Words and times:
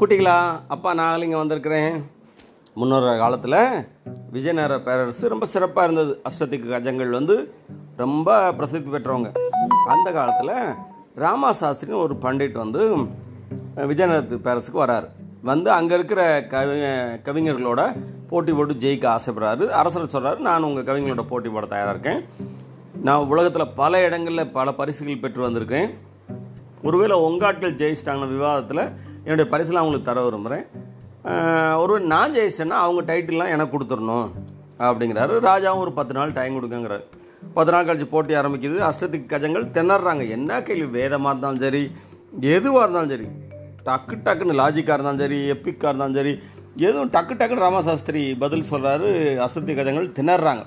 குட்டிகளா 0.00 0.34
அப்பா 0.74 0.90
நான் 0.98 1.22
இங்கே 1.26 1.36
வந்திருக்கிறேன். 1.40 1.94
முன்னொரு 2.78 3.12
காலத்தில் 3.20 3.54
விஜயநகர 4.34 4.74
பேரரசு 4.86 5.30
ரொம்ப 5.32 5.46
சிறப்பாக 5.52 5.84
இருந்தது. 5.88 6.12
அஷ்டதிக்கு 6.28 6.66
கஜங்கள் 6.72 7.12
வந்து 7.18 7.34
ரொம்ப 8.02 8.34
பிரசித்தி 8.58 8.90
பெற்றவங்க. 8.94 9.28
அந்த 9.94 10.08
காலத்தில் 10.18 10.52
ராமா 11.22 11.52
சாஸ்திரின்னு 11.60 12.02
ஒரு 12.06 12.16
பண்டிட் 12.24 12.58
வந்து 12.62 12.82
விஜயநகரத்து 13.92 14.38
பேரரசுக்கு 14.48 14.82
வராரு. 14.84 15.08
வந்து 15.50 15.70
அங்கே 15.78 15.96
இருக்கிற 16.00 16.20
கவி 16.54 16.76
கவிஞர்களோட 17.28 17.80
போட்டி 18.32 18.52
போட்டு 18.58 18.76
ஜெயிக்க 18.84 19.08
ஆசைப்படுறாரு. 19.16 19.66
அரசர் 19.80 20.14
சொல்கிறாரு 20.16 20.46
நான் 20.50 20.68
உங்கள் 20.70 20.86
கவிஞர்களோட 20.90 21.26
போட்டி 21.32 21.48
போட 21.56 21.66
தயாராக 21.74 21.96
இருக்கேன். 21.96 22.22
நான் 23.08 23.28
உலகத்தில் 23.34 23.74
பல 23.82 24.04
இடங்களில் 24.06 24.52
பல 24.60 24.74
பரிசுகள் 24.82 25.22
பெற்று 25.26 25.48
வந்திருக்கேன். 25.48 25.90
ஒருவேளை 26.88 27.16
உங்காட்கள் 27.26 27.78
ஜெயிச்சிட்டாங்கன்னு 27.82 28.34
விவாதத்தில் 28.38 28.86
என்னுடைய 29.26 29.50
பரிசுலாம் 29.50 29.82
அவங்களுக்கு 29.82 30.02
தர 30.02 30.24
விரும்புகிறேன் 30.24 30.66
ஒரு 31.76 32.00
நான் 32.00 32.32
ஜெயிச்சேன்னா 32.32 32.76
அவங்க 32.84 33.14
டைட்டில்லாம் 33.14 33.48
எனக்கு 33.48 33.78
கொடுத்துடணும் 33.78 34.30
அப்படிங்கிறாரு. 34.78 35.34
ராஜாவும் 35.48 35.76
ஒரு 35.76 35.92
பத்து 35.92 36.14
நாள் 36.14 36.32
டைம் 36.32 36.54
கொடுக்குங்கிறார். 36.54 37.04
பத்து 37.54 37.72
நாள் 37.72 37.84
கழிச்சு 37.84 38.04
போட்டி 38.04 38.34
ஆரம்பிக்குது. 38.34 38.90
அஷ்டத்துக்கு 38.90 39.30
கஜங்கள் 39.32 39.70
திணறாங்க. 39.70 40.28
என்ன 40.28 40.62
கேள்வி? 40.62 40.86
வேதமாக 40.86 41.28
இருந்தாலும் 41.28 41.58
சரி 41.58 41.90
எதுவாக 42.40 42.90
இருந்தாலும் 42.90 43.10
சரி 43.10 43.26
டக்கு 43.84 44.14
டக்குன்னு 44.14 44.60
லாஜிக்காக 44.62 44.92
இருந்தாலும் 44.92 45.18
சரி 45.18 45.50
எப்பிக்காக 45.50 45.84
இருந்தாலும் 45.84 46.14
சரி 46.14 46.38
எதுவும் 46.76 47.10
டக்கு 47.10 47.40
டக்குன்னு 47.40 47.64
ராமசாஸ்திரி 47.66 48.34
பதில் 48.34 48.64
சொல்கிறாரு 48.70 49.10
அசத்தி 49.40 49.74
கஜங்கள் 49.74 50.12
திணறாங்க. 50.20 50.62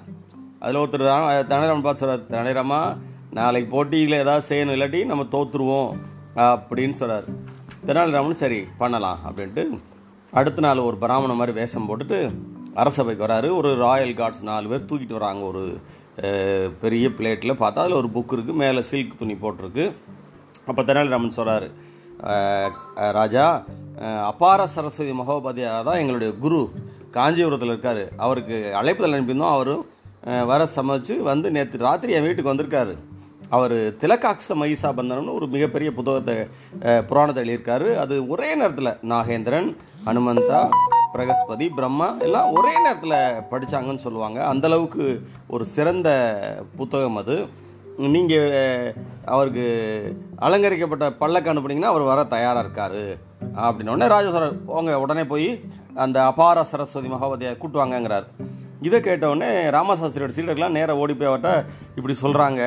அதில் 0.59 0.81
ஒருத்தர் 0.81 1.07
ரா- 1.07 1.45
தனராமன் 1.45 1.81
பார்த்து 1.81 2.05
சொல்கிறார் 2.05 2.29
தனராமா 2.29 2.97
நாளைக்கு 3.31 3.71
போட்டியில் 3.71 4.17
ஏதாவது 4.17 4.45
செய்யணும் 4.49 4.67
இல்லாட்டி 4.67 5.05
நம்ம 5.05 5.23
தோற்றுருவோம் 5.23 5.91
அப்படின்னு 6.35 6.91
சொல்கிறார் 6.91 7.48
தெனாலிராமன் 7.89 8.41
சரி 8.41 8.57
பண்ணலாம் 8.79 9.19
அப்படின்ட்டு 9.27 9.63
அடுத்த 10.39 10.59
நாள் 10.65 10.79
ஒரு 10.87 10.97
பிராமண 11.03 11.31
மாதிரி 11.37 11.53
வேஷம் 11.59 11.87
போட்டுட்டு 11.87 12.17
அரசபைக்கு 12.81 13.23
வராரு. 13.25 13.47
ஒரு 13.59 13.69
ராயல் 13.83 14.13
கார்ட்ஸ் 14.19 14.43
நாலு 14.49 14.67
பேர் 14.71 14.85
தூக்கிட்டு 14.89 15.17
வராங்க. 15.17 15.41
ஒரு 15.51 15.63
பெரிய 16.83 17.05
பிளேட்டில் 17.17 17.59
பார்த்தா 17.61 17.83
அதில் 17.83 17.97
ஒரு 18.01 18.09
புக் 18.15 18.33
இருக்குது 18.35 18.59
மேலே 18.61 18.81
சில்க் 18.91 19.17
துணி 19.21 19.35
போட்டிருக்கு. 19.43 19.85
அப்போ 20.69 20.81
தெனாலிராமன் 20.89 21.37
சொல்கிறாரு 21.39 21.69
ராஜா 23.19 23.45
அபார 24.29 24.67
சரஸ்வதி 24.75 25.15
மகோபாத்தியா 25.21 25.71
தான் 25.89 25.99
எங்களுடைய 26.03 26.31
குரு. 26.45 26.61
காஞ்சிபுரத்தில் 27.17 27.73
இருக்கார். 27.73 28.03
அவருக்கு 28.25 28.57
அழைப்புதல் 28.81 29.17
அனுப்பியிருந்தோம். 29.17 29.55
அவரும் 29.57 29.85
வர 30.51 30.61
சமைச்சு 30.77 31.15
வந்து 31.31 31.49
நேற்று 31.57 31.85
ராத்திரி 31.87 32.13
என் 32.19 32.27
வீட்டுக்கு 32.27 32.53
வந்திருக்காரு. 32.53 32.95
அவர் 33.57 33.77
திலக்காக்ஷ 34.01 34.55
மகிஷா 34.61 34.89
பந்தனம்னு 34.97 35.37
ஒரு 35.37 35.47
மிகப்பெரிய 35.55 35.89
புத்தகத்தை 35.97 36.35
புராணத்தை 37.09 37.39
எழுதியிருக்காரு. 37.43 37.87
அது 38.03 38.15
ஒரே 38.33 38.49
நேரத்தில் 38.61 38.97
நாகேந்திரன் 39.11 39.69
ஹனுமந்தா 40.07 40.59
பிரகஸ்பதி 41.13 41.67
பிரம்மா 41.77 42.07
எல்லாம் 42.25 42.49
ஒரே 42.57 42.73
நேரத்தில் 42.85 43.17
படித்தாங்கன்னு 43.51 44.05
சொல்லுவாங்க. 44.05 44.39
அந்தளவுக்கு 44.51 45.05
ஒரு 45.55 45.65
சிறந்த 45.75 46.09
புத்தகம் 46.81 47.19
அது. 47.21 47.37
நீங்கள் 48.15 48.51
அவருக்கு 49.33 49.65
அலங்கரிக்கப்பட்ட 50.47 51.07
பல்லக்கு 51.23 51.51
அனுப்புனீங்கன்னா 51.53 51.91
அவர் 51.93 52.09
வர 52.11 52.19
தயாராக 52.35 52.63
இருக்கார். 52.65 53.01
அப்படின்னோடனே 53.63 53.95
உடனே 53.95 54.13
ராஜா 54.13 54.51
போங்க 54.69 54.99
உடனே 55.03 55.23
போய் 55.33 55.49
அந்த 56.03 56.17
அபார 56.29 56.63
சரஸ்வதி 56.71 57.09
மகாவதியை 57.13 57.51
கூட்டுவாங்கங்கிறார் 57.61 58.27
இதை 58.87 58.97
கேட்ட 58.99 59.25
உடனே 59.33 59.51
ராமசாஸ்திரியோட 59.75 60.33
சீடர்கள்லாம் 60.35 60.77
நேராக 60.77 61.01
ஓடி 61.03 61.13
போய் 61.13 61.29
அவர்கிட்ட 61.31 61.53
இப்படி 61.97 62.15
சொல்கிறாங்க 62.21 62.63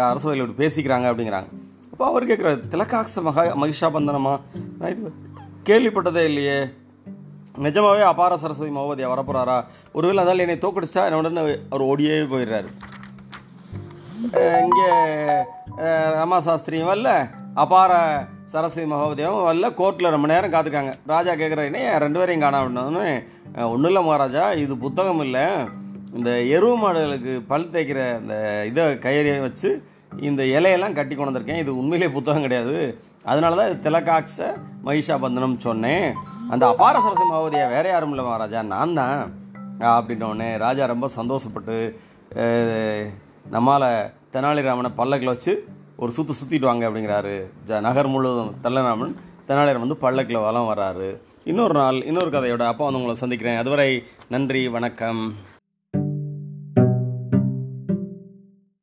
இப்போ 0.00 0.12
அரசவையில் 0.12 0.52
பேசிக்கிறாங்க 0.58 1.06
அப்படிங்கிறாங்க. 1.08 1.48
அப்போ 1.92 2.04
அவர் 2.10 2.26
கேட்குறாரு 2.28 2.58
திலக்காக்ஷ 2.72 3.22
மகா 3.26 3.42
மகிஷா 3.62 3.88
பந்தனமா 3.96 4.32
நான் 4.78 4.92
இது 4.92 5.10
கேள்விப்பட்டதே 5.68 6.22
இல்லையே. 6.28 6.54
நிஜமாவே 7.64 8.02
அபார 8.10 8.36
சரஸ்வதி 8.42 8.72
மகோதயா 8.76 9.08
வரப்போறாரா? 9.12 9.56
ஒருவேளை 9.96 10.22
அதால் 10.22 10.42
என்னை 10.44 10.56
தோக்கடிச்சா 10.62 11.02
என்ன 11.08 11.42
அவர் 11.72 11.84
ஓடியே 11.88 12.14
போயிடுறாரு. 12.32 12.70
இங்கே 14.62 14.88
ரமா 16.20 16.38
சாஸ்திரியும் 16.46 16.90
வரல 16.92 17.12
அபார 17.64 17.92
சரஸ்வதி 18.54 18.88
மகோதயம் 18.94 19.38
வரல 19.48 19.70
கோர்ட்டில் 19.82 20.14
ரொம்ப 20.16 20.30
நேரம் 20.32 20.54
காத்துக்காங்க. 20.56 20.94
ராஜா 21.14 21.34
கேட்குற 21.42 21.68
என்ன 21.70 21.98
ரெண்டு 22.06 22.20
பேரையும் 22.22 22.46
காண 22.46 22.62
அப்படின்னோடனே 22.62 23.12
ஒன்றும் 23.74 23.90
இல்லை 23.92 24.04
மகாராஜா 24.08 24.46
இது 24.64 24.76
புத்தகம் 24.86 25.24
இல்லை. 25.28 25.46
இந்த 26.18 26.30
எருவு 26.56 26.76
மாடுகளுக்கு 26.82 27.32
பல் 27.50 27.70
தேய்க்கிற 27.74 28.00
அந்த 28.20 28.34
இதை 28.70 28.84
கயிறை 29.06 29.38
வச்சு 29.46 29.70
இந்த 30.28 30.42
இலையெல்லாம் 30.56 30.96
கட்டி 30.98 31.14
கொண்டு 31.14 31.30
வந்திருக்கேன். 31.30 31.62
இது 31.62 31.72
உண்மையிலேயே 31.80 32.10
புத்தகம் 32.16 32.44
கிடையாது. 32.46 32.78
அதனால 33.30 33.56
தான் 33.58 33.68
இது 33.70 33.84
திலகாட்ச 33.86 34.46
மகிஷா 34.86 35.16
பந்தனம் 35.24 35.56
சொன்னேன். 35.66 36.06
அந்த 36.52 36.64
அபார 36.72 36.96
சரச 37.04 37.24
மகோதயா 37.32 37.66
வேற 37.74 37.86
யாரும் 37.92 38.12
இல்லை 38.12 38.24
மகாராஜா. 38.28 38.62
நான் 38.74 38.96
தான். 39.00 39.20
அப்படின்னோடனே 39.96 40.48
ராஜா 40.64 40.86
ரொம்ப 40.92 41.08
சந்தோஷப்பட்டு 41.18 41.76
நம்மால் 43.54 43.86
தெனாலிராமனை 44.34 44.90
பல்லக்கில் 44.98 45.34
வச்சு 45.34 45.52
ஒரு 46.02 46.10
சுற்று 46.16 46.34
சுற்றிட்டு 46.40 46.70
வாங்க 46.70 46.84
அப்படிங்கிறாரு. 46.88 47.36
ஜ 47.68 47.80
நகர் 47.86 48.12
முழுவதும் 48.14 48.52
தெல்லராமன் 48.64 49.14
தெனாலிராமன் 49.48 49.86
வந்து 49.86 50.02
பல்லக்கில் 50.04 50.44
வளம் 50.46 50.68
வராரு. 50.72 51.08
இன்னொரு 51.50 51.76
நாள் 51.80 52.00
இன்னொரு 52.10 52.30
கதையோட 52.36 52.66
அப்பா 52.72 52.84
வந்து 52.86 53.00
உங்களை 53.02 53.16
சந்திக்கிறேன். 53.22 53.62
அதுவரை 53.62 53.90
நன்றி 54.34 54.62
வணக்கம். 54.76 55.22